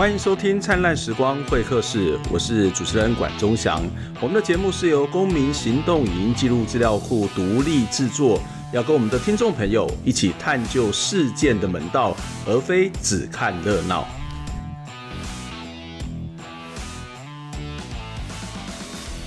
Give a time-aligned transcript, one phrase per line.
[0.00, 3.82] 欢迎收听《灿烂时光会客室》，我是主持人管中祥。
[4.18, 8.40] 我们的节目是由公民行动影音记录资料库独立制作，
[8.72, 12.16] 要跟我们的听众朋友一起探究事件的门道，
[12.46, 14.08] 而非只看热闹。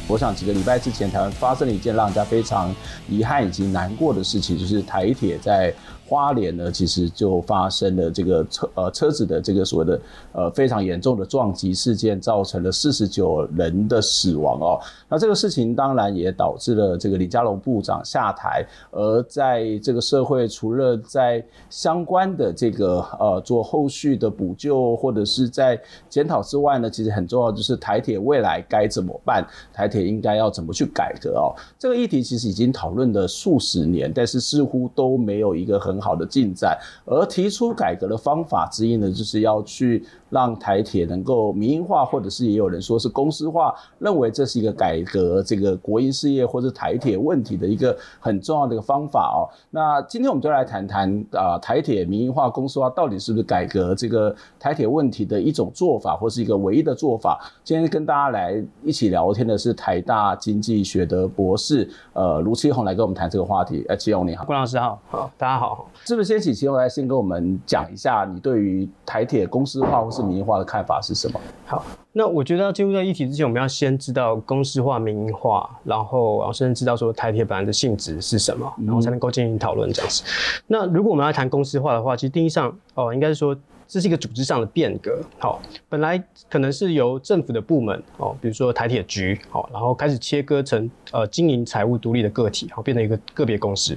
[0.08, 2.74] 我想几个礼拜之前，台湾发生了一件让人家非常
[3.08, 5.72] 遗憾以及难过的事情，就是台铁在。
[6.06, 10.02] 花莲呢，其实就发生了这个车呃车子的这个所谓的
[10.34, 14.80] 呃非常严重的撞击事件，造成了四十九人的死亡哦。
[15.10, 31.56] 那这个事情当然也导致了这个李佳龙部长下台，而在这个社会，除了在相关的这个呃做后续的补救或者是在检讨之外呢，其实很重要就是台铁未来该怎么办，台铁应该要怎么去改革哦。
[31.80, 36.76] 这个议题其实已经讨论了数十年，但是似乎都没有一个很很好的进展，
[37.06, 49.46] 而提出改革的方法之一呢，就是要去让台铁能够民营化，或者是也有人说是公司化，认为这是一个改革这个国营事业或者台铁问题的一个很重要的一个方法哦。
[49.70, 57.40] 那今天我们就来谈谈啊，台铁民营化、公司化到底是不是改革这个台铁问题的一种做法，或是一个唯一的做法？
[57.64, 63.86] 今天跟大家来一起聊天的是台大经济学的博士呃卢奇宏来跟我们谈这个话题。
[63.88, 65.83] 呃，奇宏你好，关老师好，好，大家好。
[66.06, 71.40] 是不是先请奇宏来先跟我们讲一下你对于台铁公司化或是民营化的看法是什么？
[71.66, 80.24] 好，那我觉得要进入到议题之前，我们要先知道公司化、民营化，然后然后甚至知道说台铁本来的性质是什么，然后才能够进行讨论这样子。
[80.68, 83.56] 那如果我们要谈公司化的话，其实定义上哦，应该是说。
[83.94, 93.96] 这是一个组织上的变革，好，本来可能是由政府的部门哦，比如说台铁局，好，然后开始切割成呃经营财务独立的个体，好，变成一个个别公司。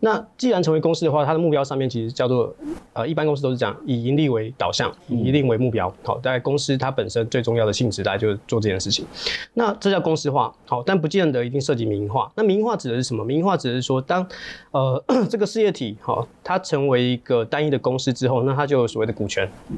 [0.00, 2.56] 那既然成为公司的话，它的目标上面其实叫做
[2.94, 9.04] 呃，一般公司都是讲以盈利为导向，以盈利为目标，好，在公司它本身最重要的性质，大概就是做这件事情。
[9.52, 12.32] 那这叫公司化，好，但不见得一定涉及民营化。
[12.34, 13.22] 那民营化指的是什么？
[13.22, 14.26] 民营化指的是说，当
[14.70, 19.33] 呃 这个事业体好，它成为一个单一的公司之后，那它就所谓的股权，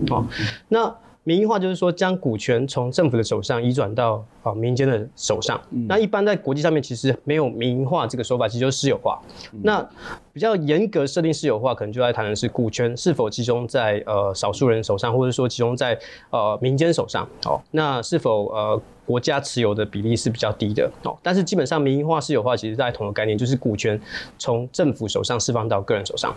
[0.09, 0.25] 好，
[0.69, 0.94] 那
[1.25, 5.61] 民营化就是说将股权从政府的手上移转到啊民间的手上。
[5.89, 9.21] 那一般在国际上面其实没有民营化这个说法，其实就是私有化。
[9.62, 9.84] 那
[10.33, 15.99] 比较严格设定私有化，可能就在谈的是股权是否集中在呃少数人手上，或者说集中在
[16.31, 17.28] 呃民间手上。
[17.45, 18.81] 哦，那是否呃？
[19.06, 23.99] 国家持有的比例是比较低的哦，但是基本上民营化、私有化其实在同一个概念，就是股权
[24.37, 26.34] 从政府手上释放到个人手上。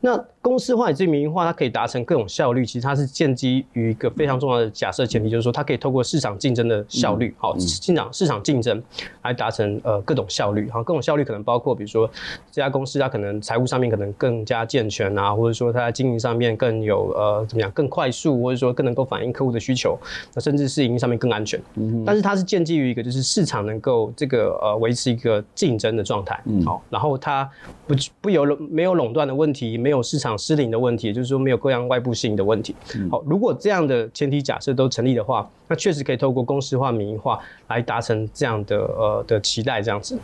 [0.00, 8.80] 那公司化以及民营化，它可以达成各种效率，其实它是建基于一个非常重要的假设前提，就是说它可以透过市场竞争的效率，好，市场市场竞争
[9.22, 10.70] 来达成呃各种效率。
[10.70, 12.08] 好，各种效率可能包括，比如说
[12.50, 19.98] 这家公司它可能财务上面可能更加健全啊，或者说它在经营上面更有呃怎么样更快速，或者说更能够反映客户的需求，
[20.34, 21.60] 那甚至是营运上面更安全。
[21.74, 22.04] 嗯。
[22.04, 27.48] 但是它是建基于一个，就是市场能够这个呃维持一个竞争的状态，嗯，好，然后它
[27.86, 40.18] 不不有没有垄断的问题，没有市场失灵的问题，也就是说没有各样外部性的问题，嗯，好，如果这样的前提假设都成立的话，那确实可以透过公司化、民营化来达成这样的呃的期待，这样子。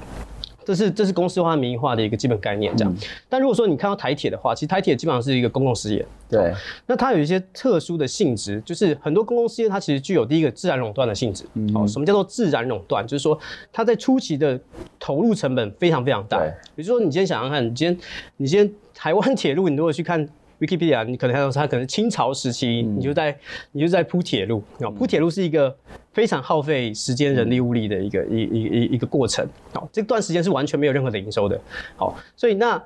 [0.69, 2.95] 这是这是公司化、民营化的一个基本概念，这样。
[3.27, 6.53] 但如果说你看到台铁的话，其实台铁基本上是一个公共事业，对。
[6.85, 11.47] 那它有一些特殊的性质，就是很多公共事业它其实具有第一个自然垄断的性质。
[11.75, 13.03] 哦，什么叫做自然垄断？
[13.07, 13.39] 就是说
[13.73, 14.61] 它在初期的
[15.01, 16.39] 投入成本非常非常大。
[16.77, 17.99] 比如说你今天想想看，你今天
[18.37, 20.29] 你今天台湾铁路，你如果去看
[20.61, 23.37] Wikipedia，你可能看到它可能清朝时期，你就在
[23.73, 25.77] 你就在铺铁路，啊铺铁路是一个。
[26.11, 29.47] 非常耗费时间、人力、物力的一个一一一一个过程。
[29.73, 31.61] 好，这段时间是完全没有任何的营收的。
[31.97, 32.83] 好，所以那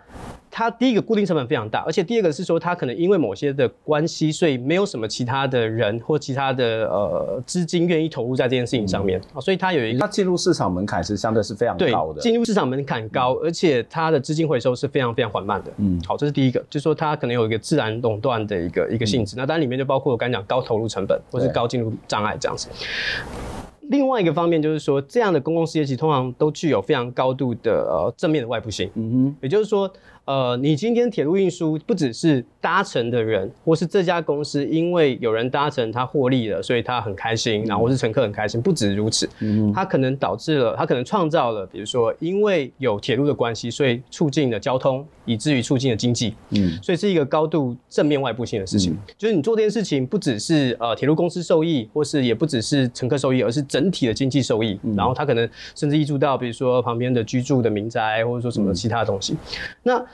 [0.55, 9.19] 它第一个固定成本非常大，而且第二个是说它可能因为某些的关系，所以没有什么其他的人或其他的呃资金愿意投入在这件事情上面。
[9.33, 12.21] 好，所以它有一个它进入市场门槛是相对是非常高的。
[12.21, 15.73] 进入市场门槛高，而且它的资金回收是非常非常缓慢的。
[15.79, 19.35] 嗯，好，这是第一个，就是说它可能有一个自然垄断的一个一个性质。
[19.39, 22.69] 那当然里面就包括我刚才讲高投入成本或是高进入障碍这样子。
[23.89, 28.91] 另外一个方面就是说，这样的公共事业其实通常都具有非常高度的呃正面的外部性。
[28.97, 29.91] 嗯哼，也就是说。
[30.25, 59.39] 呃，你今天铁路运输不只是搭乘的人，或是这家公司因为有人搭乘他获利了，所以他很开心，然后或是乘客很开心，不止如此，嗯，它可能导致了，它可能创造了，比如说因为有铁路的关系，所以促进了交通，以至于促进了经济，嗯，所以是一个高度正面外部性的事情，嗯，就是你做这件事情不只是呃铁路公司受益，或是也不只是乘客受益，而是整体的经济受益，嗯，然后它可能甚至溢注到比如说旁边的居住的民宅，或者说什么其他的东西，嗯，
[59.83, 60.07] 那。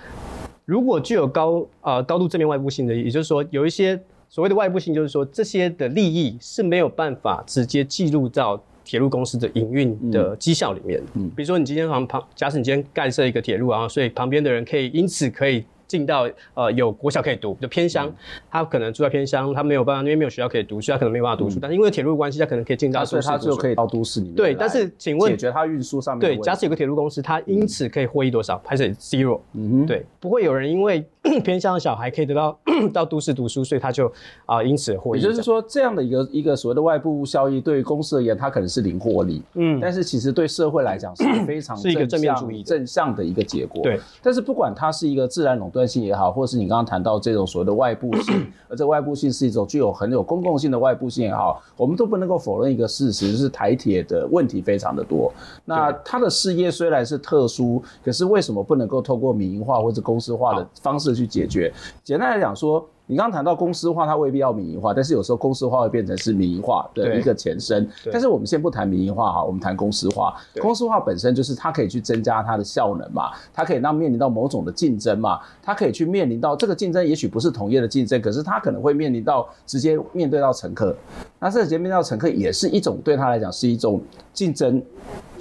[0.64, 3.98] 如果具有高呃高度正面外部性的，也就是说有一些
[4.28, 11.02] 所谓的外部性，就是说这些的利益是没有办法直接记录到铁路公司的营运的绩效里面。
[11.14, 15.64] 嗯，比如说你今天旁旁，假使你今天盖设一个铁路啊，所以旁边的人可以因此可以。
[15.88, 18.08] 进到呃有国小可以读，就偏乡，
[18.48, 21.58] 他可能住在偏乡，他没有办法，因为没有学校可以读，所以他可能没有办法读书。
[21.58, 24.36] 嗯、但是因为铁路关系，他可能可以进到都市，所以他就可以到都市里面。
[24.36, 26.20] 对，但是请问解决他运输上面？
[26.20, 28.62] 对，假使有个铁路公司，他因此可以获益多少？
[28.64, 29.40] 还是 zero？
[29.54, 31.04] 嗯哼，对，不会有人因为
[31.42, 32.58] 偏向的小孩可以得到
[32.92, 34.06] 到都市读书，所以他就
[34.46, 35.20] 啊、呃、因此获益。
[35.20, 39.42] 也就是说，这样的一个一个所谓的外部效益，对于公司而言，它可能是零获利。
[39.54, 43.82] 嗯，但是其实对社会来讲是非常是一个正面主义、正向的一个结果。
[43.82, 55.32] 对，但是不管它是一个自然垄断性也好，或是你刚刚谈到这种所谓的外部性， 而这外部性是一种具有很有公共性的外部性也好，我们都不能够否认一个事实，就是台铁的问题非常的多。
[55.64, 61.72] 那它的事业虽然是特殊，可是为什么不能够透过民营化或者公司化的方式去解决？
[62.02, 62.88] 简单来讲说。
[63.10, 67.88] 你刚刚谈到公司化，它未必要民营化，但是有时候公司化会变成是民营化的一个前身。
[68.12, 70.36] 但是我们先不谈民营化哈，我们谈公司化。
[70.60, 80.94] 公司化本身就是它可以去增加它的效能嘛，它可以让面临到某种的竞争嘛，它可以去面临到这个竞争，也许不是同业的竞争，可是它可能会面临到直接面对到乘客。
[81.38, 84.00] 那这直接面对到乘客也是一种对他来讲是一种
[84.32, 84.82] 竞争。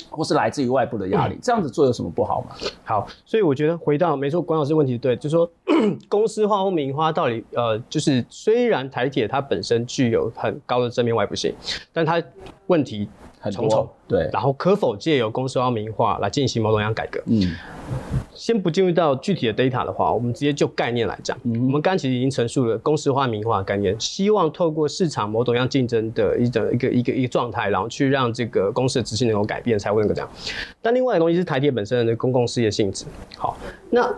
[0.10, 2.56] 或是来自于外部的压力，这样子做有什么不好吗？
[2.84, 5.48] 好，所以我觉得回到没错，管老师问题对，就是说
[6.10, 11.54] 公司化或民营化到底呃，就是虽然台铁它本身具有很高的正面外部性，
[11.94, 12.20] 但它
[12.66, 13.08] 问题
[13.40, 17.22] 很重重，对，然后可否借由公司化、民营化来进行某种样改革？
[17.26, 17.56] 嗯。
[18.34, 21.36] 先不进入到具体的 data 的话，我们直接就概念来讲。
[21.44, 30.30] 嗯、我们刚其实已经陈述了公司化、民营化的概念，希望透过市场某种样竞争的一种一个一个一个状态，然后去让这个公司的执行能够改变，才会能够这样。
[30.82, 33.06] 但另外的东西是台铁本身的公共事业性质。
[33.36, 33.58] 好，
[33.90, 34.14] 那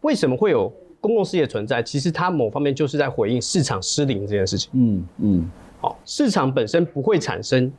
[0.00, 1.82] 为什么会有公共事业存在？
[1.82, 4.70] 其实它某方面就是在回应市场失灵这件事情。
[4.72, 5.50] 嗯嗯。
[5.84, 7.70] 好，市场本身不会产生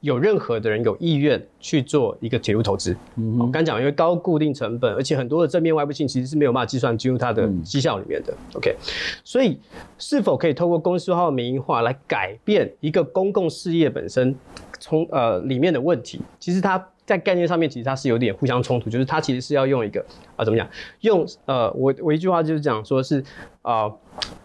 [0.00, 2.96] 有任何的人有意愿去做一个铁路投资。
[3.16, 8.34] 嗯，我刚讲，因为高固定成本，而且很多的正面外部性其实是没有办法计算进入它的绩效里面的。
[8.54, 8.74] OK，
[9.22, 9.60] 所以
[9.98, 14.34] 是否可以透过公司化或民营化来改变一个公共事业本身
[14.78, 16.18] 从呃里面的问题？
[16.38, 20.66] 其实它在概念上面其实它是有点互相冲突，就是它其实是要用一个啊、呃、怎么讲？
[21.00, 23.22] 用呃我我一句话就是讲说是
[23.60, 23.98] 啊、呃、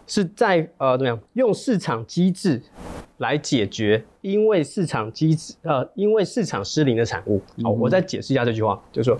[0.06, 2.60] 是在呃怎么样用市场机制。
[3.18, 7.40] 来解决因为市场机制呃，因为市场失灵的产物。
[7.62, 9.18] 好，我再解释一下这句话，就是说，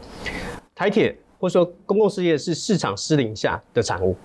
[0.74, 4.16] 台铁或者说公共事业是市场失灵下的产物。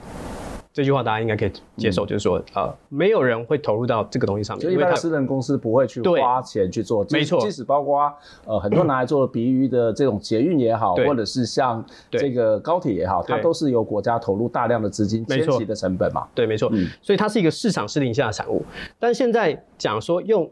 [0.74, 7.42] 这句话大家应该可以接受，嗯、就是说，呃，没有人会投入到这个东西上面，就一般私人公司不会去花钱去做，没错。
[7.42, 8.10] 即使包括
[8.46, 16.26] 呃很多拿来做比喻的这种捷运也好，或者是像这个高铁也好，它都是由国家投入大量的资金，前期的成本嘛。
[16.34, 16.70] 对，没错。
[16.72, 18.64] 嗯，所以它是一个市场失灵下的产物。
[18.98, 20.50] 但现在讲说用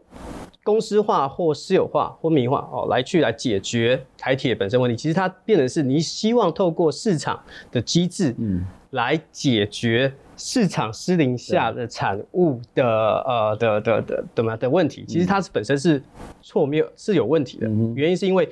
[0.62, 7.40] 公司化或私有化或民营化哦来去来解决台铁本身问题，其实它变成是你希望透过市场
[7.72, 8.66] 的机制，嗯。
[8.90, 16.02] 来解决市场失灵下的产物的呃的的的怎么的问题，其实它是本身是
[16.42, 18.48] 错谬是有问题的，原因是因为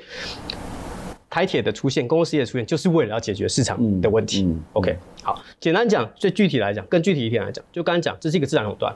[1.29, 4.49] 台铁的出现，公共事业的出现，就是为了要解决市场的问题。
[4.75, 8.95] OK，好，简单讲，最具体来讲，更具体一点来讲，就刚刚讲，这是一个自然垄断。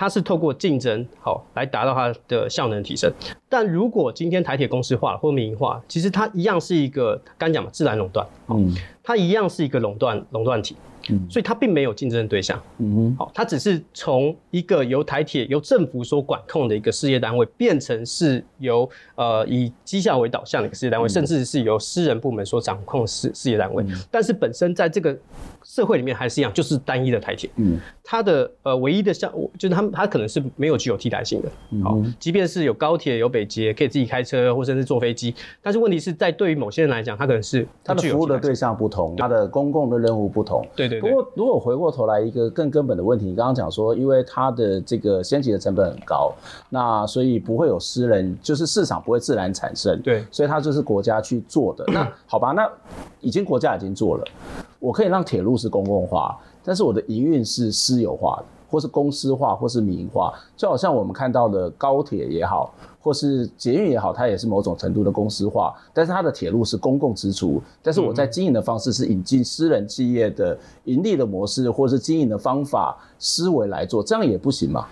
[0.00, 3.12] 它是透过竞争好来达到它的效能提升，
[3.48, 10.76] 但如果今天台铁公司化或民营化，其实它一样是一个刚讲嘛，自然垄断，嗯，它一样是一个垄断垄断体。
[11.10, 12.60] 嗯，所以它并没有竞争对象。
[12.78, 23.84] 嗯哼，好，它只是从一个由台铁由政府所管控的一个事业单位，变成是由呃以绩效为导向的一个事业单位，甚至是由私人部门所掌控事事业单位。
[24.10, 25.16] 但是本身在这个
[25.64, 27.48] 社会里面还是一样，就是单一的台铁。
[27.56, 31.48] 嗯，它的呃唯一的项，就是它它可能是没有具有替代性的。
[31.82, 40.66] 好，即便是有高铁有北捷，可以自己开车或甚至坐飞机，但是问题是在对于某些人来讲，他可能是它的服务的对象不同，它的公共的任务不同。
[40.76, 40.97] 对对。
[41.00, 46.32] 不过，如果回过头来一个更根本的问题，你刚刚讲说，因为它的这个先期的成本很高，
[46.70, 50.00] 那所以不会有私人，就是市场不会自然产生。
[50.02, 51.84] 对，所以它就是国家去做的。
[51.92, 52.68] 那好吧，那
[53.20, 54.24] 已经国家已经做了，
[54.78, 62.72] 我可以让铁路是公共化，但是我的营运是私有化的，或是公司化，或是民营化，就好像我们看到的高铁也好。
[63.00, 74.86] 或是捷运也好，它也是某种程度的公司化，但是它的铁路是公共支出，但是我在经营的方式是引进私人企业的盈利的模式，或是经营的方法思维来做，这样也不行吗？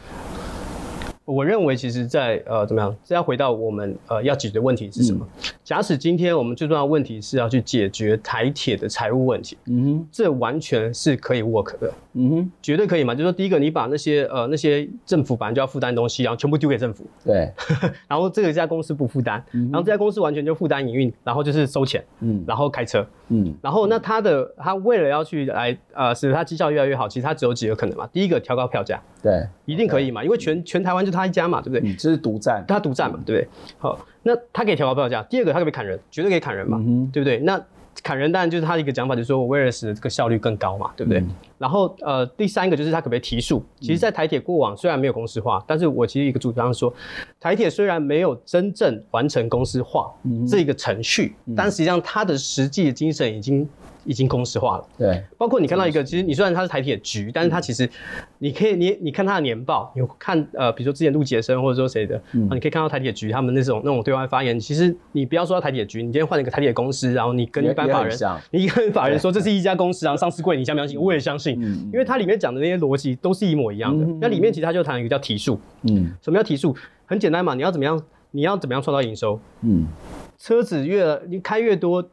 [1.27, 2.97] 我认为，其实在，在呃怎么样？
[3.05, 5.27] 这要回到我们呃要解决的问题是什么？
[5.43, 13.13] 嗯、假使今天我们最重要的问题是要去解决台铁的财务问题，嗯哼，这完全是可以 work 的，嗯哼，绝对可以嘛。
[13.13, 17.53] 就是说，第一个，你把那些呃那些政府本来就要负担的东西，然后全部丢给政府，对，
[18.07, 28.09] 然后这个家公司不负担，嗯、然后这家公司完全就负担营运，然后就是收钱，嗯，然后开车，嗯，然后那他的他为了要去来呃使他绩效越来越好，其实他只有几个可能嘛。
[28.13, 31.93] 第一个，调高票价，对，一定可以嘛，因为全全台湾就他一家嘛，对不对？
[31.95, 33.49] 这是独占，他独占嘛，对不对？
[33.79, 35.23] 好，那他可以调高票价。
[35.25, 35.99] 第二个，他可以砍人？
[36.11, 37.39] 绝对可以砍人嘛，嗯、对不对？
[37.39, 37.61] 那
[38.03, 41.21] 砍人当然就是他的一个讲法，就是说我为了使得这个效率更高嘛，对不对？
[41.21, 43.65] 嗯、然后呃，第三个就是他可不可以提速？
[43.81, 46.93] 其实，在台铁过往虽然没有公司化，但是我其实一个主张说，
[47.41, 50.13] 台铁虽然没有真正完成公司化
[50.49, 53.69] 这个程序，嗯、但实际上它的实际的精神已经。
[54.07, 57.89] 已经公式化了，对，包括你看到一个，其实你虽然它是台铁局，但是它其实，
[58.39, 68.17] 你可以你你看它的年报，你看呃，比如说之前陆杰生或者说谁的，嗯，你可以看到台铁局他们那种那种对外发言，其实你不要说到台铁局，你今天换一个台铁公司，然后你跟一般法人，
[68.51, 71.01] 你跟法人说这是一家公司，然后上市柜，你相不相信？
[71.01, 71.61] 我也相信，
[71.93, 74.07] 因为它里面讲的那些逻辑都是一模一样的。
[74.21, 76.75] 那里面其实它就谈一个叫提速，嗯，什么叫提速？
[77.07, 78.01] 很简单嘛，你要怎么样？
[78.33, 79.41] 你要怎么样创造营收？
[79.63, 79.87] 嗯，
[80.37, 82.07] 车子越你开越多。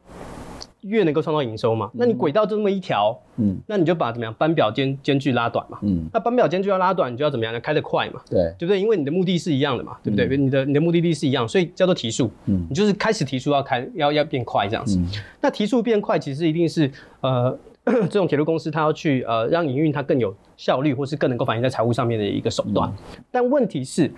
[0.84, 7.60] 越能够创造营收嘛，那你轨道就这么一条，嗯，那你就把怎么样班表间间距拉短嘛，嗯，那班表间距要拉短，你就要怎么样呢？
[7.60, 8.80] 开得快嘛，对，对不对？
[8.80, 10.26] 因为你的目的是一样的嘛，对不对？
[10.26, 15.08] 嗯、你的你的目的地是一样，所以叫做提速，嗯，你就是开始提速要开要要变快这样子，嗯、
[15.40, 24.10] 那提速变快其实一定是呃 这种铁路公司它要去呃让营运它更有效率，或是更能够反映在财务上面的一个手段，嗯、但问题是。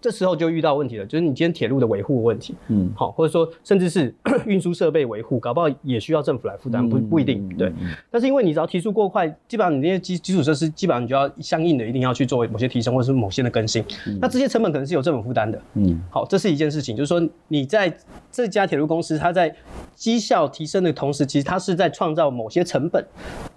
[0.00, 4.14] 这时候就遇到问题了，就是你今天铁路的维护问题，嗯，好，或者说甚至是
[4.46, 7.72] 运输设备维护，搞不好也需要政府来负担，不不一定，对。
[8.10, 13.84] 但是因为你只要提速过快，基本上你那些基基础设施，基本上你就要相应的一定要去做某些提升，或者是某些的更新，
[14.20, 17.94] 那这些成本可能是有政府负担的，嗯，好，这是一件事情，就是说你在
[18.32, 19.54] 这家铁路公司，它在
[19.94, 23.04] 绩效提升的同时，其实它是在创造某些成本。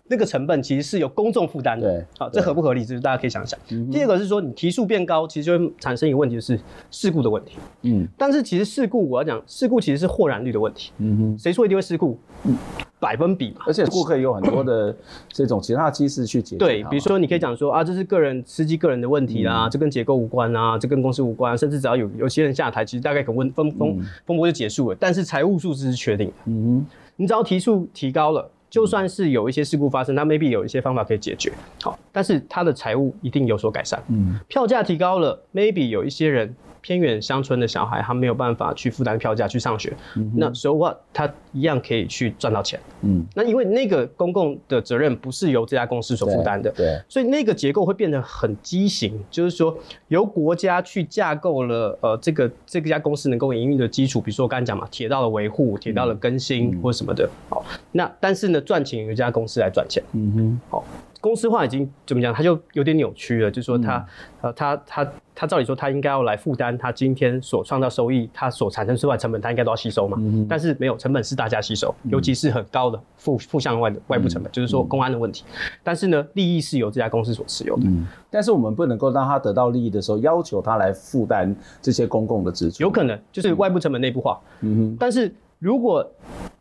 [0.09, 2.83] 那个成本其实是由公众负担的，对，好，这合不合理？
[2.83, 3.57] 就是大家可以想想。
[3.71, 6.59] 嗯、第二个是说，你提速变高，其实就会产生一个问题，就是
[6.91, 7.57] 事故的问题。
[7.83, 10.91] 嗯，但是其实事故，我要讲，事故其实是豁然率的问题。
[10.97, 12.19] 嗯哼，谁说一定会事故？
[12.43, 12.55] 嗯，
[12.99, 13.61] 百分比嘛。
[13.67, 14.95] 而且顾客有很多的
[15.31, 16.57] 这种其他的机制去解决。
[16.57, 24.97] 对，比如说你可以讲说啊，这是个人司机个人的问题啦，嗯、这跟结构无关啊，这跟公司无关，甚至只要有有些人下台，其实大概可问风风风波就结束了。
[24.99, 26.33] 但是财务数字是确定的。
[26.45, 26.85] 嗯哼，
[27.15, 28.49] 你只要提速提高了。
[28.73, 31.53] 就算是有一些事故发生，它 maybe 有一些方法可以解决，
[31.83, 34.01] 好，但是它的财务一定有所改善。
[34.07, 36.55] 嗯，票价提高了，maybe 有一些人。
[36.83, 42.77] 偏远乡村的小孩，他没有办法去负担票价去上学，嗯、那 so what，他一样可以去赚到钱。
[43.01, 47.01] 嗯，那因为那个公共的责任不是由这家公司所负担的，对，对。
[47.07, 49.75] 所以那个结构会变得很畸形，就是说
[50.09, 60.83] 由国家去架构了呃这个这个家公司能够营运的基础，比如说我刚才讲嘛，铁道的维护、铁道的更新或什么的，好，那但是呢赚钱由这家公司来赚钱，嗯哼，好。
[61.23, 62.33] 公司化已经怎么讲？
[62.33, 63.49] 它就有点扭曲了。
[63.49, 64.05] 就是说它，它、嗯、
[64.41, 70.17] 呃，它它它照理说，它应该要来负担它今天所创造收益，它所产生之外成本，它应该都要吸收嘛。
[70.19, 75.45] 嗯、但是没有，成本是大家吸收，尤其是很高的负负向外的外部成本，嗯、就是说公安的问题。
[75.47, 77.83] 嗯、但是呢，利益是由这家公司所持有的。
[77.85, 78.05] 嗯。
[78.29, 82.83] 但是我们不能够让他得到利益的时候，要求他来负担这些公共的支出。
[82.83, 84.41] 有可能就是外部成本内部化。
[84.59, 84.97] 嗯哼。
[84.99, 85.33] 但是。
[85.59, 86.05] 如果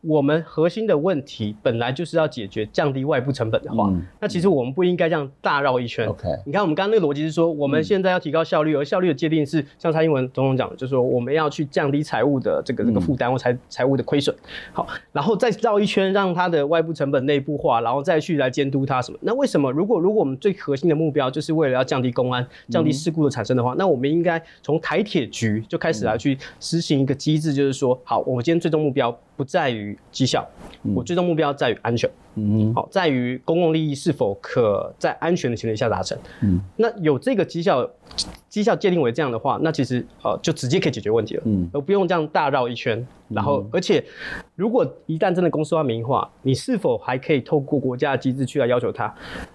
[0.03, 6.09] 我们核心的问题本来就是要解决降低外部成本的话，嗯、那其实我们不应该这样大绕一圈。
[6.09, 14.35] OK，你看我们刚刚那个逻辑是说，我们现在要提高效率，嗯、而效率的界定是像蔡英文总统讲的，就是说我们要去降低财务的这个这个负担或财财务的亏损。
[14.73, 19.19] 好，然后再绕一圈，让它的外部成本内部化，然后再去来监督它什么？
[19.23, 29.17] 那为什么如果如果我们最核心的目标就是为了要降低公安、降低事故的产生的话，嗯、那我们应该从台铁局就开始来去实行一个机制，就是说，好，我们今天最终目标。
[29.37, 30.47] 不在于绩效，
[30.95, 32.11] 我最终目标在于安全。
[32.35, 36.17] 嗯，好，在于公共利益是否可在安全的前提下达成。
[36.41, 37.89] 嗯，那有这个绩效
[38.49, 41.43] 绩效界定为这样的话，那其实呃就直接可以解决问题了。
[41.45, 43.07] 嗯，而不用这样大绕一圈。
[43.29, 44.05] 然后，而且
[44.55, 49.07] 如果一旦真的公司化民营化，你是否还可以透过国家的机制去来要求它？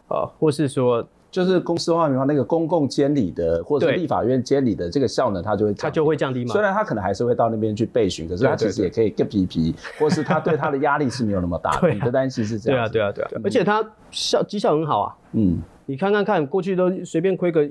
[0.09, 1.07] 呃，或是说？
[1.29, 6.53] 就是公司化民营化那个公共监理的，或者立法院监理的这个效能，它就会它就会降低嘛。
[6.53, 11.79] 虽然它可能还是会到那边去备询，可是它其实也可以更皮皮，或是它对它的压力是没有那么大。
[11.93, 12.89] 你的担心是这样。
[12.89, 13.41] 对啊，对啊，对啊。
[13.43, 15.15] 而且它效绩效很好啊。
[15.33, 15.61] 嗯。
[15.87, 17.67] 你看看看，过去都随便亏个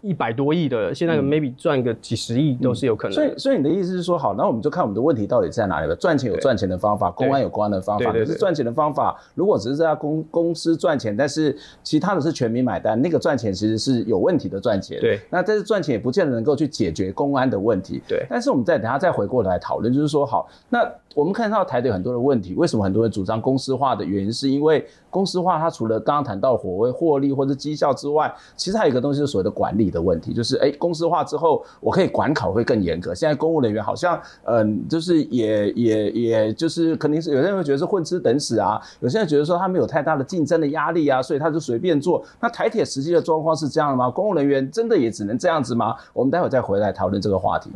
[0.00, 3.14] 一百多亿的，现在 maybe 赚个几十亿都是有可能、嗯。
[3.14, 5.96] 所以，所以你的意思是说，好，那我们就看我们的问题到底在哪里了？
[5.96, 8.12] 赚钱有赚钱的方法，公安有公安的方法。
[8.12, 15.00] 可是赚钱的方法，如果只是在公公司赚钱，但是其他的是全民买单，那个赚钱其实是有问题的赚钱。
[15.00, 15.18] 对。
[15.28, 18.00] 那但是赚钱也不见得能够去解决公安的问题。
[18.06, 18.24] 对。
[18.30, 30.72] 但是我们再等下再回过来讨论，就是说，好，那我们看到台铁很多的问题，为什么很多人主张公司化的原因，是因为公司化它除了刚刚谈到火为获利或者绩效之外，其实还有一个东西是所谓的管理的问题，就是哎。
[30.78, 33.12] 公司化之后，我可以管考会更严格。
[33.12, 42.24] 现在公务人员好像，嗯，就是也也也就是肯定是有些人会觉得是混吃等死啊，有些人觉得说他没有太大的竞争的压力啊，所以他就随便做。
[42.40, 44.08] 那台铁实际的状况是这样的吗？
[44.08, 45.96] 公务人员真的也只能这样子吗？
[46.12, 47.70] 我们待会再回来讨论这个话题。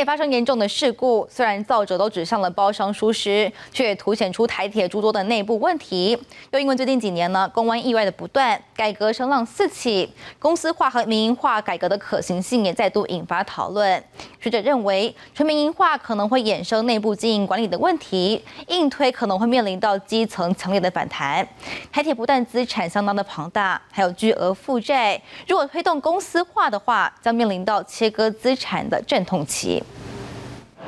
[0.00, 6.18] 台铁发生严重的事故，虽然造者都指向了包商疏失，却凸显出台铁诸多的内部问题。
[6.52, 14.02] 又因为最近几年呢，公安意外的不断，改革声浪四起，公司化和民营化改革的可行性也再度引发讨论。
[14.40, 21.46] 学者认为，纯民营化可能会衍生内部经营管理的问题，硬推可能会面临到基层强烈的反弹。
[21.92, 29.82] 台铁不但资产相当的庞大，还有巨额负债，如果推动公司化的话，将面临到切割资产的阵痛期。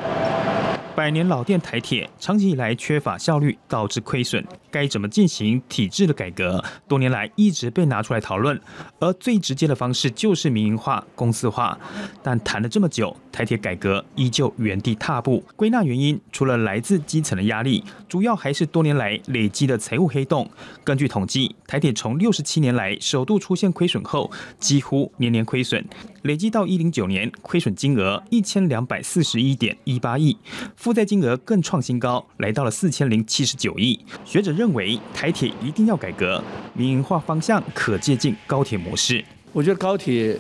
[0.00, 0.61] あ!
[0.94, 4.44] 百年老店台铁长期以来缺乏效率，导致亏损。
[4.70, 6.62] 该怎么进行体制的改革？
[6.88, 8.58] 多年来一直被拿出来讨论，
[8.98, 11.78] 而最直接的方式就是民营化、公司化。
[12.22, 15.42] 但谈了这么久，台铁改革依旧原地踏步。
[15.56, 20.48] 归纳原因，除了来自基层的压力，主要还是多年来累积的财务黑洞。
[20.84, 25.84] 根据统计，台铁从六十七年来首度出现亏损后，几乎年年亏损，
[26.22, 30.36] 累计到一零九年，亏损金额一千两百四十一点一八亿。
[30.82, 34.04] 负债金额更创新高，来到了四千零七十九亿。
[34.24, 36.42] 学者认为，台铁一定要改革，
[36.74, 39.24] 民营化方向可借鉴高铁模式。
[39.52, 40.36] 我觉得高铁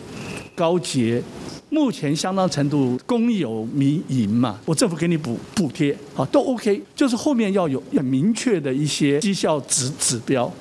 [0.56, 1.22] 高捷。
[1.72, 10.52] 目前相当程度公有民营嘛，我政府给你补补贴，好都 OK，就是后面要有很明确的一些绩效指指标。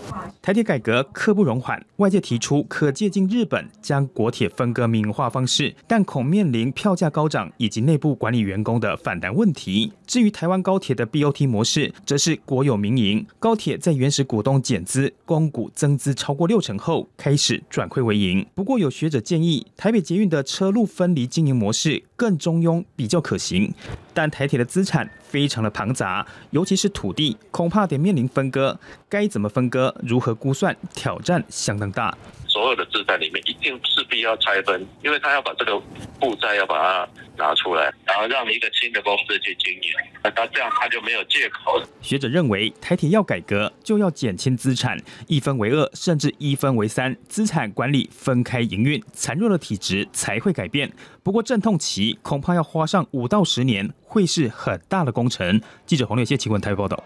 [0.42, 9.92] 台铁改革刻不容缓，外界提出可借鉴日本将国铁分割民营化方式，但恐面临票价高涨以及内部管理员工的反弹问题。
[10.08, 18.46] 至于台湾高铁的 BOT 模式，则是国有民营，高铁在原始股东减资、公股增资超过六成后，开始转亏为盈。
[18.56, 23.74] 不过有学者建议，台北捷运的车路分离经营模式更中庸，比较可行。
[24.14, 28.80] 但台铁的资产非常的庞杂，尤其是土地，恐怕得面临分割。
[29.10, 29.96] 该怎么分割？
[30.04, 30.78] 如何估算？
[30.94, 32.16] 挑战相当大。
[32.52, 35.80] 所有的资产里面，一定势必要拆分，因为他要把这个
[36.20, 41.88] 负债要把它拿出来，然后让一个新的公司去经营，那他这样他就没有借口了。
[42.02, 50.92] 学者认为，台铁要改革，就要减轻资产，一分为二，甚至一分为三，资产管理分开营运，孱弱的体质才会改变。
[51.24, 55.62] 不过阵痛期恐怕要花上五到十年，会是很大的工程。
[55.86, 57.02] 记者黄烈燮奇闻台报道。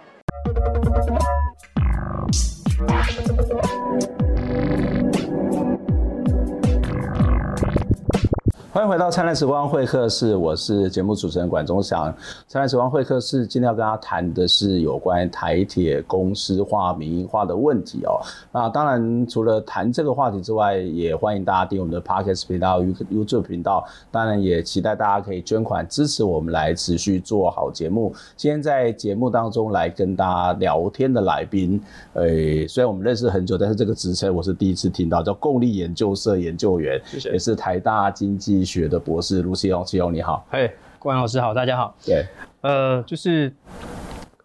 [8.76, 12.14] 欢迎回到灿烂时光会客室，我是节目主持人管中祥。
[12.46, 18.20] 灿烂时光会客室今天要跟大家谈的是有关台铁公司化、民营化的问题哦。
[18.52, 23.88] 那当然，除了谈这个话题之外，也欢迎大家订阅我们的 Podcast 频道、YouTube 频道。
[24.12, 28.14] 当然，也期待大家可以捐款支持我们，来持续做好节目。
[28.36, 31.82] 今天在节目当中来跟大家聊天的来宾，
[32.16, 42.26] 诶，虽然我们认识很久，但是这个职称我是第一次听到，叫共立研究社研究员，谢谢，也是台大经济学的博士卢 c 幺七幺你好，嘿，关老师好，大家好，对，
[42.62, 43.54] 呃，就是。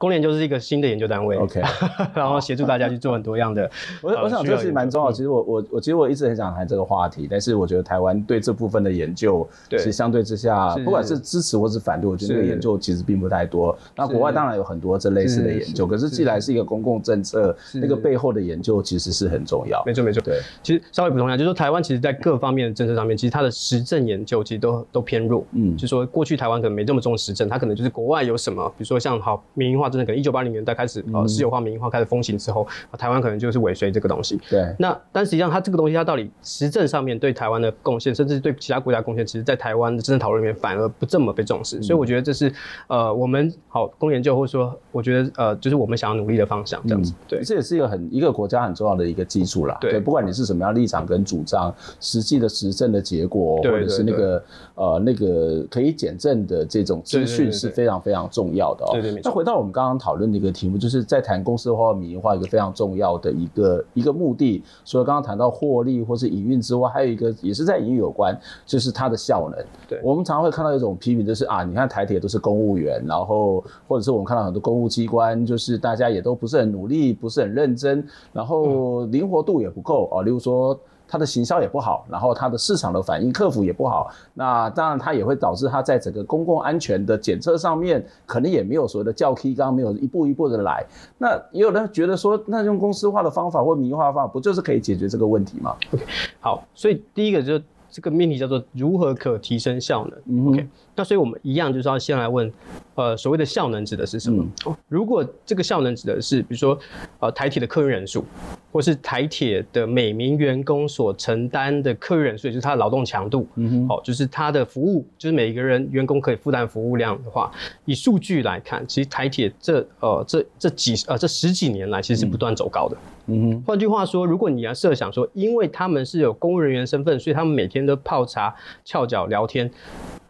[0.01, 1.61] 公联就是一个新的研究单位，OK，
[2.17, 3.71] 然后协助大家去做很多样的。
[4.01, 5.13] 我我想这是蛮重要。
[5.13, 13.77] 其实我我我其实我一直很想谈这个话题，但是我觉得台湾对这部分的研究，其实相对之下，不管是支持或是反对，我觉得这个研究其实并不太多。
[13.95, 19.83] 那国外当然有很多这类似的研究，可是既然是一个公共政策，那个背后的研究其实是很重要。
[19.85, 20.41] 没错没错，对。
[20.63, 25.45] 其实稍微补充一下，就是说台湾其实在各方面的政策上面，其实它的实证研究其实都都偏弱。
[25.53, 30.70] 嗯，就是说过去台湾可能没这么重实证，它可能就是国外有什么，比如说像好民营化政策，可能一九八零年代。
[30.81, 34.40] 开始呃私有化、民营化开始风行之后，台湾可能就是尾随这个东西。
[34.48, 34.74] 对。
[34.79, 41.79] 那但实际上，它这个东西它到底实证上面对台湾的贡献，甚至对其他国家贡献，其实在台湾的真正讨论里面反而不这么被重视。
[41.79, 42.50] 嗯、所以我觉得这是
[42.87, 47.12] 呃我们好公研究，或者说我觉得呃就是我们想要努力的方向这样子。
[47.29, 49.76] 对，这也是一个很一个国家很重要的一个基础啦。
[49.81, 54.42] 对，不管你是什么样立场跟主张，实际的实证的结果，或者是那个
[54.76, 58.90] 呃那个可以检证的这种资讯是非常非常重要的哦。
[58.92, 59.20] 对对。
[59.24, 64.62] 那回到我们刚刚刚讨论的一个题目，就是在谈公司化和民营化一个非常重要的一个一个目的。
[64.85, 69.59] 除了刚刚谈到获利或是营运之外，还有一个也是在营运有关，就是它的效能。
[69.88, 80.23] 对，我们常常会看到一种批评，就是啊，你看台铁都是公务员，然后或者是我们看到很多公务机关，就是大家也都不是很努力，不是很认真，然后灵活度也不够啊。
[80.23, 80.79] 例如说。
[81.11, 90.87] 它的行销也不好，然后它的市场的反应、客服也不好，那当然它也会导致它在整个公共安全的检测上面，可能也没有所谓的教 K 刚没有一步一步的来。
[91.18, 96.05] 那也有人觉得说，那用公司化的方法或民营化的方法，不就是可以解决这个问题吗？OK，
[96.38, 100.18] 好，所以第一个就是这个命题叫做如何可提升效能。
[100.27, 100.68] 嗯、OK，
[101.01, 102.53] 那所以我们一样就是要先来问。
[102.97, 104.45] 呃，所谓的效能指的是什么？
[104.67, 106.79] 嗯、如果这个效能指的是，比如说，
[107.19, 108.23] 呃，台铁的客运人数，
[108.71, 117.51] 或是台铁的每名员工所承担的客运人数，也就是他的劳动强度，嗯哼，哦，就是他的服务，就是每一个人员工可以负担服务量的话，
[117.87, 122.97] 以数据来看，其实台铁这呃这这几呃这十几年来，其实是不断走高的。
[123.29, 129.71] 嗯哼，换句话说，如果你要设想说，因为他们是有公务人员身份，所以他们每天都泡茶、翘脚聊天。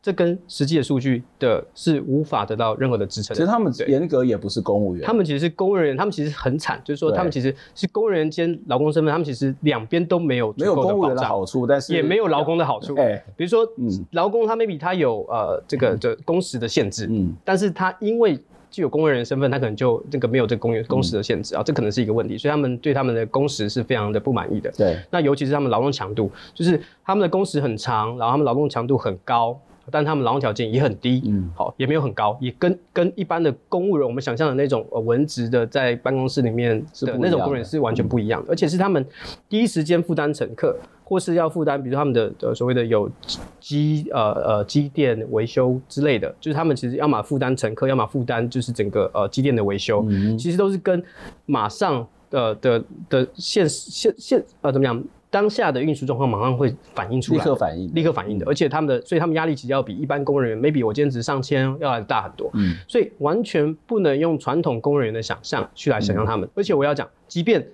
[0.03, 3.35] 这跟实际的数据的是无法得到任何的支撑。
[3.35, 12.95] 其实他们严格也不是公务员，他们其实是公务人员，他们其实很惨，就是说他们其实是公务人员兼劳工身份，他们其实两边都没有没有公务员的好处，但是也没有劳工的好处。
[12.97, 18.39] 哎，比如说，嗯，劳工他 maybe 他有呃这个的工时的限制，嗯，但是他因为
[18.71, 24.73] 具有公务人员身份，他可能就这个没有这个工工时的限制啊，这可能是一个问题，所以他们对他们的工时是非常的不满意的。
[24.79, 29.61] 对，那尤其是他们劳动强度，就是他们的工时很长，然后他们劳动强度很高。
[29.91, 39.05] 但他们劳动条件也很低，嗯，好，也没有很高，也跟跟一般的公务人我们想象的那种呃文职的在办公室里面的那种工人是完全不一样的，而且是他们
[39.49, 43.11] 第一时间负担乘客，或是要负担，比如他们的呃所谓的有
[43.59, 51.03] 机呃呃机电维修之类的，就是他们其实要么负担乘客，要么负担就是整个呃机电的维修，嗯，其实都是跟
[51.47, 55.03] 马上呃的的现现现呃怎么样？
[55.31, 67.65] 当下的运输状况马上会反映出来，立刻反应，立刻反应的，而且他们的，所以他们压力其实要比一般工人员，maybe 我兼职上千要来大很多，嗯，所以完全不能用传统公务人员的想象去来想象他们，嗯、而且我要讲，即便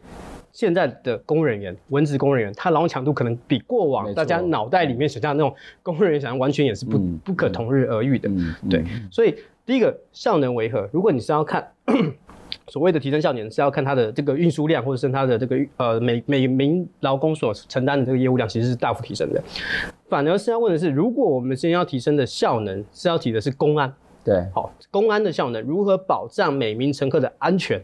[0.53, 8.31] 现在的工人员，文职工人员，他劳动强度可能比过往大家脑袋里面想象的那种工人员想象完全也是不、嗯、不可同日而语的，
[8.69, 10.89] 对，所以第一个效能为何？
[10.93, 11.73] 如果你是要看。
[12.69, 19.43] 所谓的提升效能是要看它的这个运输量，或者是它的这个呃每每名劳工所承担的这个业务量，其实是大幅提升的。
[20.09, 23.93] 反而是要问的是，如果我们先要提升的效能是要提的是公安，
[24.25, 27.81] 对，好，公安的效能如何保障每名乘客的安全？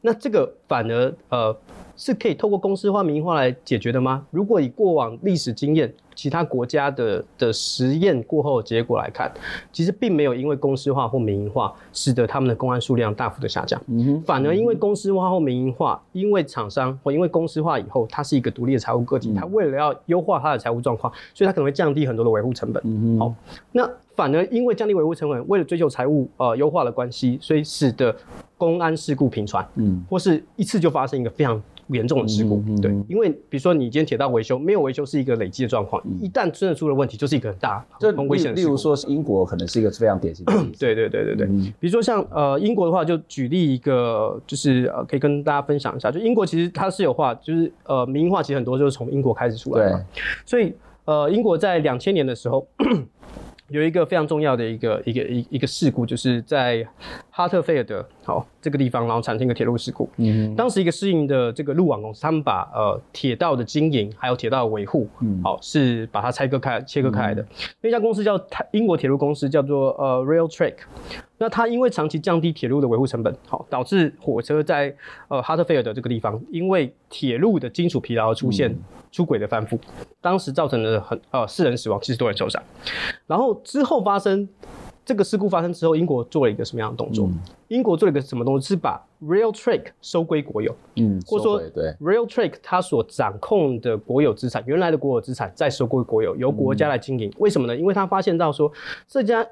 [0.00, 1.56] 那这个反而呃
[1.96, 4.26] 是可以透过公司化、民营化来解决的吗？
[4.30, 5.92] 如果以过往历史经验。
[6.16, 9.30] 其他国家的的实验过后结果来看，
[9.70, 13.80] 其实并没有因为公司化或民营化，使得他们的公安数量大幅的下降。
[13.86, 22.82] 嗯，反而因为公司化或民营化，因为厂商或因为公司化以后，它是一个独立的财务个体，它为了要优化它的财务状况，所以它可能会降低很多的维护成本。
[22.86, 23.34] 嗯，好，
[23.72, 28.16] 那反而因为降低维护成本，为了追求财务呃优化的关系，所以使得
[28.56, 31.62] 公安事故频传，嗯，或是一次就发生一个非常。
[31.88, 38.68] 严重的事故，嗯、对，因为比如说你今天铁道维修没有维修是一个累积的状况，嗯、一旦真的出了问题，就是一个很大很危险的事故。
[38.68, 40.80] 例如说是英国可能是一个非常典型的例子。
[40.80, 50.04] 对对对对对，嗯、比如说像呃英国的话，就举例一个，就是呃可以跟大家分享一下，就英国其实它是有化，就是呃民营化其实很多就是从英国开始出来的，对
[50.44, 52.66] 所以呃英国在两千年的时候。
[53.68, 56.86] 有一个非常重要的一个一个一一个事故，就是在
[57.36, 60.08] 哈特菲尔德好这个地方，然后产生一个铁路事故。
[60.16, 67.42] 嗯哼，当时一个私营的这个路网公司，他们把呃铁道的经营还有铁道的维护，嗯，好是把它拆割开切割开来的。
[67.42, 67.48] 嗯、
[67.82, 70.76] 那家公司叫台英国铁路公司，叫做呃 Railtrack。
[71.36, 74.96] 那它因为长期降低铁路的维护成本，好导致火车在
[75.28, 78.74] 呃哈特菲尔德这个地方，因为铁路的金属疲劳而出现
[79.12, 82.62] 出轨的翻覆，嗯、当时造成了很呃四人死亡，七十多人受伤。
[83.26, 84.48] 然后之后发生
[85.06, 87.26] 这个事故发生之后，英国做了一个什么样的动作？
[87.28, 87.38] 嗯、
[87.68, 88.66] 英国做了一个什么东西？
[88.66, 91.62] 是把 Railtrack 收归国有，嗯，或者说
[92.00, 97.30] Railtrack 它所掌控的国有资产，原来的国有资产再收归国有，由国家来经营。
[97.30, 97.76] 嗯、为什么呢？
[97.76, 98.70] 因为他发现到说
[99.08, 99.46] 这家。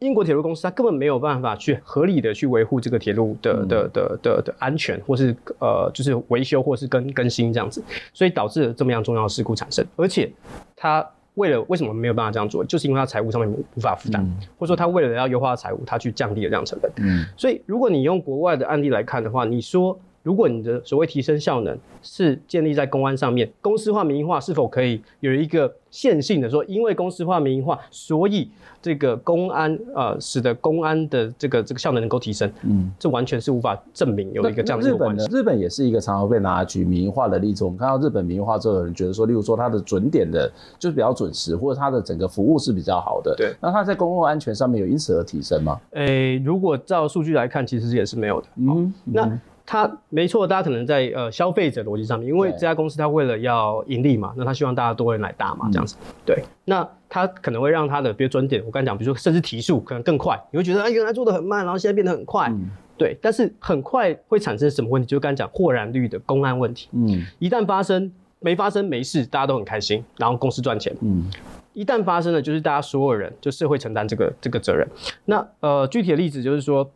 [0.00, 9.82] 英国铁路公司它根本没有办法去合理的去维护这个铁路的的的的的安全，或是呃就是维修或是更更新这样子，所以导致了这么样重要的事故产生。
[9.96, 10.30] 而且
[10.76, 11.02] 他
[11.36, 16.90] 为了为什么没有办法这样做，就是因为他财务上面无法负担，嗯、或者说他为了要优化财务，他去降低了这样成本。
[16.96, 19.98] 嗯，所以如果你用国外的案例来看的话，你说。
[20.26, 28.50] 如果你的所谓提升效能是建立在公安上面，公司化、民营化是否可以有一个线性的说，因为公司化、民营化，所以
[28.82, 32.50] 这个公安呃，使得公安的这个这个效能能够提升？
[32.64, 35.24] 嗯，这完全是无法证明有一个这样的关系。
[35.26, 35.38] 日本呢？
[35.38, 37.62] 日本也是一个常常被拿举民营化的例子。
[37.64, 43.32] 我们看到日本民营化之后，有人觉得说，例如说它的准点的就是比较准时，或者它的整个服务是比较好的。
[43.36, 45.80] 对，那它在公共安全上面有因此而提升吗？
[45.92, 48.48] 诶、欸，如果照数据来看，其实也是没有的。
[48.56, 49.40] 嗯，嗯那。
[49.66, 55.96] 他没错，大家可能在呃消费者逻辑上面，因为这家公司它为了要盈利嘛，那他希望大家多人来搭嘛，这样子。
[55.98, 62.48] 嗯、对，那他可能会让他的比如准点，我刚才讲，比如说甚至提速可能更快，你会觉得啊原来做的很慢，然后现在变得很快。
[62.48, 65.08] 嗯、对，但是很快会产生什么问题？
[65.08, 66.88] 就刚才讲豁然率的公安问题。
[66.92, 70.94] 嗯，一旦发生，没发生没事，大家都很开心，然后公司赚钱。
[71.00, 71.28] 嗯，
[71.72, 74.86] 一旦发生了，就是大家所有人就社会承担这个这个责任。
[75.24, 76.88] 那呃具体的例子就是说。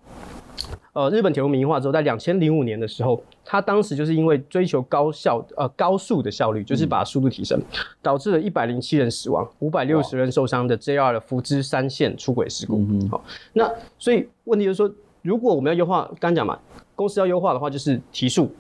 [0.93, 7.65] 呃，日本铁路民营化之后，在两千零五年的时候，他当时就是因为追求高效呃高速的效率，就是把速度提升，嗯、
[8.03, 12.79] 导致了一百零七人死亡、五百六十人受伤的 JR 的福知山线出轨事故。
[12.79, 13.21] 好、嗯哦，
[13.53, 14.91] 那所以问题就是说，
[15.23, 16.59] 如果我们要优化，刚讲嘛，
[16.97, 18.51] 公司要优化的话，就是提速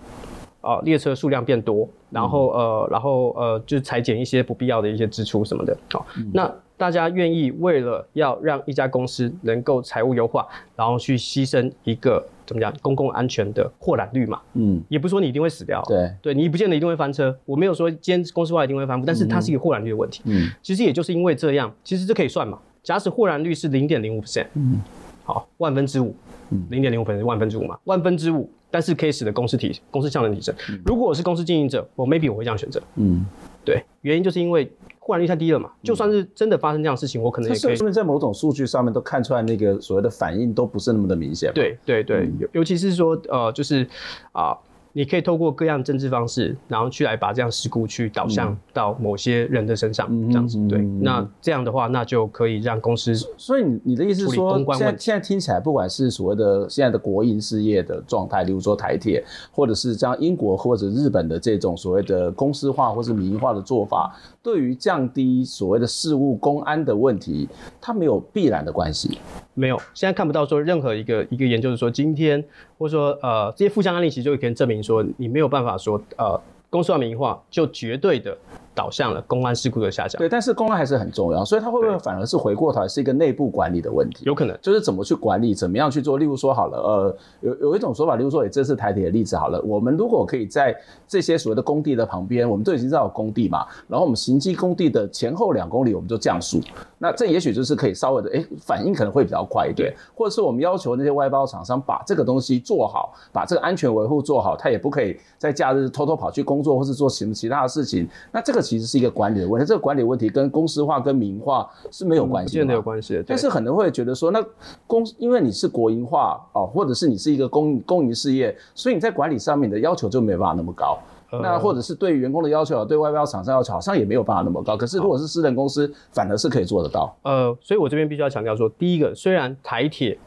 [0.61, 5.77] 啊、呃，列车数量变多，然后呃，然后呃，就是裁减一些不必要的一些支出什么的。
[5.91, 6.55] 好、哦，嗯、那。
[6.81, 14.41] 大家愿意为了要让一家公司能够财务优化，然后去牺牲一个怎么讲公共安全的豁然率嘛？
[14.55, 17.37] 嗯，也不是说你一定会死掉，对，对你不见得一定会翻车。
[17.45, 20.23] 我没有说今天公司化一定会翻覆，但是它是一个豁然率的问题。
[20.25, 22.59] 嗯，其实也就是因为这样，其实这可以算嘛。
[22.83, 24.81] 假使豁然率是零点零五 percent，嗯，
[25.23, 26.15] 好，万分之五，
[26.49, 30.55] 嗯，零点零五 percent 是万分之五嘛，万分之五，但是可以使得公司提公司效能提升。
[30.71, 32.81] 嗯，如果我是公司经营者，我 maybe 我会这样选择。
[32.95, 33.27] 嗯，
[33.67, 34.73] 对，原因就是因为。
[35.01, 35.73] 获燃率太低了嘛？
[35.83, 37.75] 就算是真的发生这样的事情，嗯、我可能也可以。
[37.75, 41.51] 说明在某种数据上面都看出来，那个所谓的反应都不是那么的明显。
[41.53, 43.85] 对对对，嗯、尤尤其是说，呃，就是
[44.31, 44.51] 啊。
[44.51, 44.59] 呃
[44.93, 50.81] 你可以透过各样政治方式，然后去来把这样事故去导向到某些人的身上，这样子对。
[51.01, 53.15] 那这样的话，那就可以让公司。
[53.37, 67.49] 所以你你的意思是说，现在现在听起来，不管是所谓的现在的国营事业的状态，例如说台铁，或者是像英国或者日本的这种所谓的公司化或是民营化的做法，对于降低所谓的事务公安的问题，
[67.81, 69.19] 它没有必然的关系。
[69.55, 72.43] 没有，现在看不到说任何一个一个研究是说今天，
[72.79, 78.37] 或者说呃这些负向案例其实就可以证明说你没有办法说呃公司化民营化就绝对的。
[78.81, 80.19] 导向了公安事故的下降。
[80.19, 84.25] 对，但是公安还是很重要，所以它会不会反而是回过头来是一个内部管理的问题？
[84.25, 86.17] 有可能，就是怎么去管理，怎么样去做。
[86.17, 90.75] 例如说，好了，呃，有有一种说法，例如说，以这次台铁的例子好了，我们如果可以在
[91.07, 96.59] 这些所谓的工地的旁边，我们都已经知道有工地嘛，然后我们行经工地的前后两公里，我们就降速，
[96.97, 99.95] 那这也许就是可以稍微的，哎，反应可能会比较快一点。
[100.15, 108.09] 或者是我们要求那些外包厂商把这个东西做好，把这个安全维护做好，他也不可以在假日偷偷跑去工作，或是做什么其他的事情。
[108.33, 109.49] 那这个其实是一个管理的。
[109.49, 113.21] 问题，这个管理问题跟公司化跟民营化是没有关系的，现在有关系。
[113.27, 114.41] 但是很多人会觉得说，那
[114.87, 120.97] 公因为你是国营化哦，或者是你是一个公公营事业，所以你在管理上面的要求就没办法那么高。
[121.33, 124.77] 呃、那或者是对员工的要求，对外包厂商要求，好像也没有办法那么高。
[124.77, 127.17] 可是如果是私人公司，反而是可以做得到。
[127.23, 130.19] 呃，所以我这边必须要强调说，第一个，虽然台铁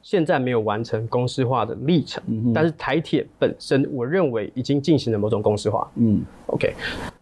[0.00, 2.22] 现在没有完成公司化的历程，
[2.54, 5.86] 但是台铁本身，我认为已经进行了某种公司化。
[5.96, 6.74] 嗯，OK。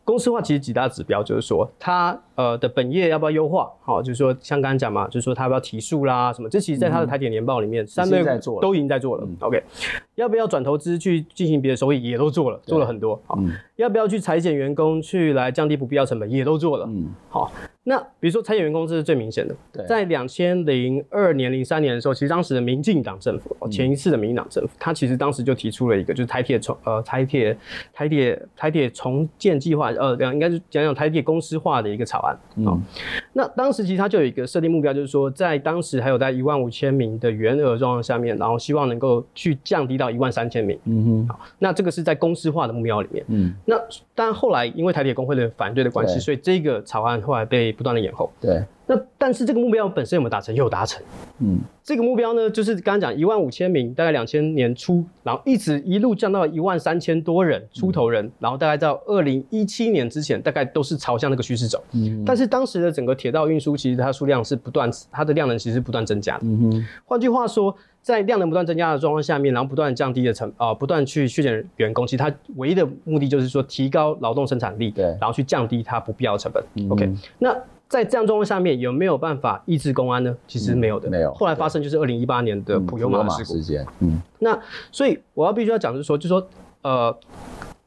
[0.05, 3.71] 公司化其实几大指标就是说，它呃的本业要不要优化？
[3.83, 6.49] 好，就是说像刚刚讲嘛，就是说它要不要提速啦什么？
[6.51, 8.23] 这其实在它的台铁年报里面，三类
[8.61, 9.27] 都已经在做了。
[9.41, 9.63] OK，
[10.17, 12.03] 要不要转投资去进行别的收益？
[12.03, 13.19] 也都做了，做了很多。
[13.27, 13.39] 好，
[13.77, 16.31] 要不要去裁减员工去来降低不必要成本？
[16.31, 16.85] 也都做了。
[16.87, 17.51] 嗯，好。
[17.87, 19.55] 那比如说裁减员工这是最明显的，
[19.87, 27.55] 在两千零二年、零三年的时候，其实当时的民进党政府，前一次的民进党政府，他其实当时就提出了一个，就是台铁重呃台铁
[27.93, 29.91] 台铁台铁重建计划。
[29.91, 32.39] 呃，两应该是讲讲台铁公司化的一个草案。
[32.57, 32.79] 嗯、哦，
[33.33, 40.79] 那当时其实它就有一个设定目标，就是说在当时还有在一万五千名的原额状况下面，然后希望能够去降低到一万三千名。
[40.85, 43.25] 嗯哼，好，那这个是在公司化的目标里面。
[43.29, 43.77] 嗯，那
[44.15, 48.31] 当然后来因为台铁工会的反对的关系，所以这个草案后来被不断的延后。
[48.41, 48.63] 对。
[48.87, 50.55] 那但是这个目标本身有没有达成？
[50.55, 51.03] 有达成。
[51.39, 61.83] 嗯，这个目标呢，就是刚刚讲一万五千名，大概两千年初，然后一直一路降到一万三千多人出头人，嗯、然后大概到二零一七年之前，大概都是朝向那个趋势走。
[61.93, 66.43] 嗯，但是当时的整个铁道运输其实它数量是不断，它的量能其实是不断增加的。
[66.45, 76.63] 嗯哼，换句话说，在量能不断增加的状况下面，然后不断降低的成啊、呃，不断去削减员工，其实它唯一的目的就是说提高劳动生产力，对，然后去降低它不必要的成本。
[76.75, 77.57] 嗯、OK，那。
[77.89, 80.37] 在这样状况下面，有没有办法抑制公安呢？
[80.47, 81.33] 其实没有的，嗯、没有。
[81.35, 83.87] 后来发生就是二零一八年的普悠玛事件。
[84.01, 84.59] 嗯，那
[84.91, 86.47] 所以我要必须要讲，就是说，就是说
[86.83, 87.17] 呃。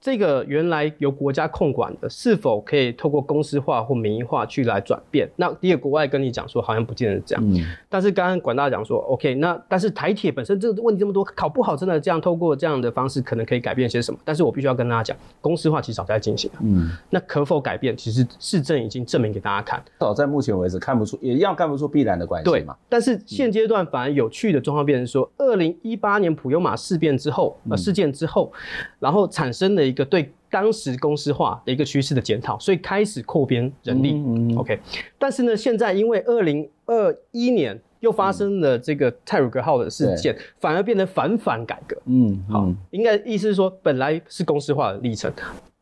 [0.07, 5.29] 这个原来由国家控管的，是否可以透过公司化或民营化去来转变？
[5.35, 7.43] 那第二，国外跟你讲说，好像不见得这样。
[7.45, 7.61] 嗯。
[7.89, 14.17] 但是刚刚管大讲说，OK，那但是台铁本身这个问题这么多，考不好真的这样透过这样的方式，可能可以改变些什么？
[14.23, 16.49] 但是我必须要跟大家讲，公司化其实早在进行。
[16.61, 16.89] 嗯。
[17.09, 17.97] 那可否改变？
[17.97, 19.83] 其实市政已经证明给大家看。
[19.99, 22.73] 早在目前为止看不出，也一样看不出必然的关系嘛。
[22.87, 28.49] 但是现阶段反而有趣的状况变成说，二零一八年普悠玛事变之后，呃，事件之后，
[28.99, 30.31] 然后产生的一个对。
[30.49, 34.13] 当时公司化的一个趋势的检讨，所以开始扩编人力。
[34.13, 34.79] 嗯嗯、OK，
[35.19, 41.97] 但是呢，现在因为二零二一年又发生了这个泰鲁格号的事件，嗯、反而变成反反改革。
[42.05, 45.29] 嗯，嗯好，应该意思是说，本来是公司化的历程，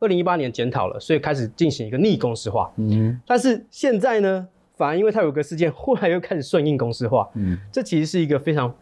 [0.00, 2.68] 二零一八年检讨了，所以开始进行一个逆公司化。
[2.74, 7.30] 嗯，但是现在呢，反而因为泰鲁格事件，后来又开始顺应公司化。
[7.34, 8.74] 嗯，这其实是一个非常。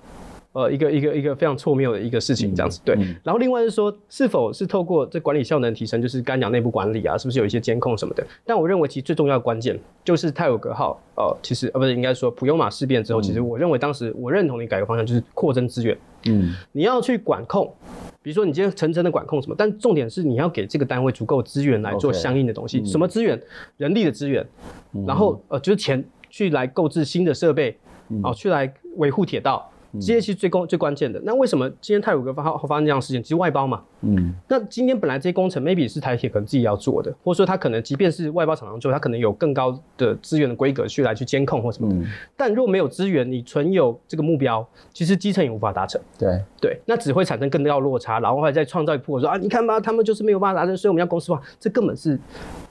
[0.54, 2.94] 呃，一个一个一个非常错谬的一个事情，这样子、嗯、对。
[3.24, 8.24] 然后另外是说，是否是透过这管理效能提升，就是刚讲内部管理啊，是不是有一些监控什么的？
[8.46, 15.98] 但我认为其实最重要的关键就是泰晤格号，呃，其实呃不是应该说普悠玛事变之后，嗯、其实我认为当时我认同的改革方向就是扩增资源。
[16.26, 17.74] 嗯，你要去管控，
[18.22, 22.80] 比如说你今天层层的管控什么，但重点是你要给这个单位足够资源来做相应的东西。
[22.80, 23.42] Okay, 什么资源？
[23.76, 24.46] 人力的资源，
[24.92, 27.76] 嗯、然后呃就是钱去来购置新的设备，
[28.22, 29.68] 哦、去来维护铁道。
[30.00, 33.22] 这些其实最关最关键的，那为什么今天泰鲁格发发生这样的事情？
[33.22, 41.88] 其实外包嘛，嗯，那今天本来这些工程 maybe 是台铁可能自己要做的，或者说他可能即便是外包厂商做，他可能有更高的资源的规格去来去监控或什么。
[41.88, 41.96] 的。
[41.96, 46.00] 嗯，但如果没有资源，你存有这个目标，其实基层也无法达成。
[46.18, 46.40] 对。
[46.60, 52.18] 对，那只会产生更大的落差，然后还再创造一波说啊，你看吧，他们就是没有办法达成，所以我们要公司化，这根本是。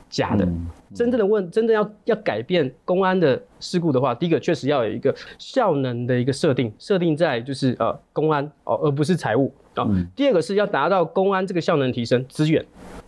[0.10, 0.48] 假的，
[0.94, 9.54] 真正的问，真正要要改变公安的事故的话，第一个确实要有一个效能的一个设定，设定在就是呃公安哦，而不是财务。
[9.76, 9.84] 啊。
[9.84, 12.64] 哦嗯、第二个是要达到公安这个效能提升，资源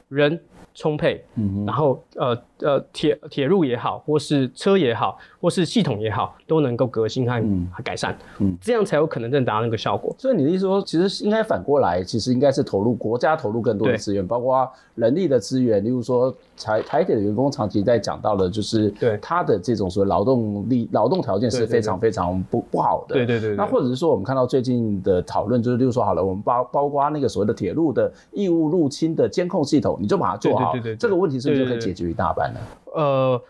[0.10, 0.40] 人
[0.74, 10.16] 充沛，嗯、然后呃呃铁铁路也好，或是车也好，或是系统也好，都能够革新和改善，嗯，嗯这样才有可能真的达到那个效果。
[10.18, 23.58] 所以你的意思说，其实应该反过来，其实应该是投入国家投入更多的资源，包括人力的资源，例如说台台铁的员工长期在讲到的，就是对他的这种所谓劳动力劳动条件是非常非常不不好的，对对，对对对。
[23.58, 30.72] 那或者是说，我们看到最近的讨论，就是例如说好了，我们包包括那个所谓的铁路的义务入侵的监控系统，你就把它做好。
[30.72, 32.60] 对对对，这个问题是不是就可以解决一大半呢？
[32.94, 33.42] 呃。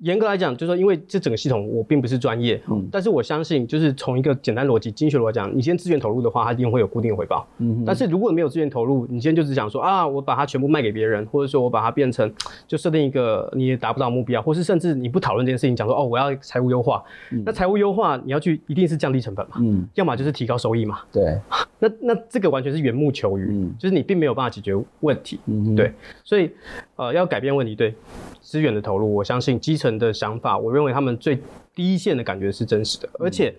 [0.00, 7.84] 严格来讲，就是说，因为这整个系统我并不是专业，嗯，但是我相信，就是从一个简单逻辑、经济学来讲，你先资源投入的话，它一定会有固定回报，嗯。
[7.84, 12.32] 但是如果没有资源投入，你今天就只想说啊，我把它全部卖给别人，或者说我把它变成
[12.66, 21.38] 就设定一个你也达不到目标，或是甚至你不讨论这件事情，讲说哦，我要财务优化，嗯、那财务优化你要去一定是降低成本嘛，嗯，要么就是提高收益嘛，对。
[21.82, 25.92] 那那这个完全是缘木求鱼，嗯，就是你并没有办法解决问题，嗯，对。
[26.24, 26.50] 所以
[26.96, 27.94] 呃，要改变问题，对。
[28.42, 31.40] 资源的投入，我相信基层的想法，我认为他们最
[31.74, 33.54] 第一线的感觉是真实的，而且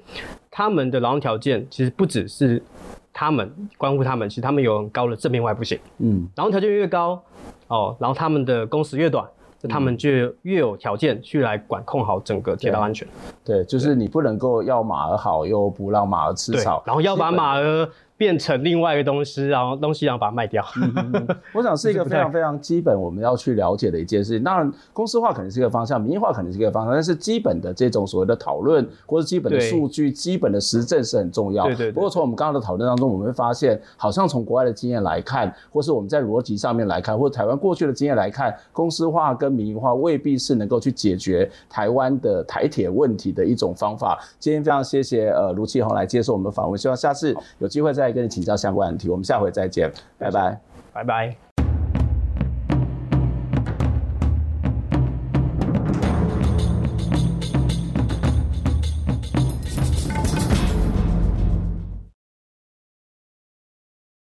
[0.50, 2.62] 他们的劳动条件其实不只是
[3.14, 5.80] 他们关乎他们，其实他们有很高的正面外部性。
[6.00, 7.22] 嗯，劳动条件越高，
[7.68, 9.26] 哦，然后他们的工时越短，
[9.70, 10.10] 他们就
[10.44, 13.08] 越有条件去来管控好整个铁道安全。
[13.44, 17.90] 对，对，就是你不能够要马儿好，又不让马儿吃草，然后要把马儿。
[18.22, 20.64] 变成另外一个东西，然后东西然后把它卖掉。
[20.76, 24.44] 嗯、 我想是一个非常非常基本我们要去了解的一件事情。
[24.44, 31.66] 当然，公司化可能是一个方向，民营化可能是一个方向，但是基本的这种所谓的讨论或者基本的数据、基本的实证是很重要。
[31.66, 31.92] 对对对。
[31.94, 44.20] 不过从我们刚刚的讨论当中，我们会发现，好像从国外的经验来看，或是我们在逻辑上面来看，或者台湾过去的经验来看，公司化跟民营化未必是能够去解决台湾的台铁问题的一种方法。
[44.38, 49.10] 今天非常谢谢呃卢启宏来接受我们的访问，希望下次有机会再跟你请教相关问题。
[49.10, 50.60] 我们下回再见，拜拜，
[50.94, 51.51] 拜拜。